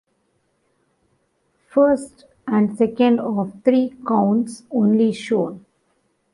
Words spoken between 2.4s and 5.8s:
and second of three counts only shown.